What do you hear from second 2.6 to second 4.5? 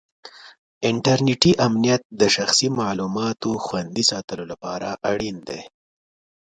معلوماتو خوندي ساتلو